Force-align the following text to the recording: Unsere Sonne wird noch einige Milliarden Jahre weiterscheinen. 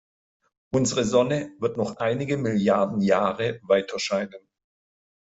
Unsere 0.73 1.03
Sonne 1.05 1.53
wird 1.59 1.77
noch 1.77 1.97
einige 1.97 2.35
Milliarden 2.35 3.01
Jahre 3.01 3.59
weiterscheinen. 3.61 4.49